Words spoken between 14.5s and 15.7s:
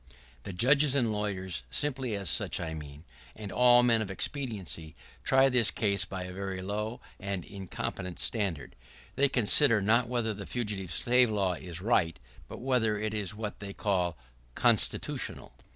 constitutional.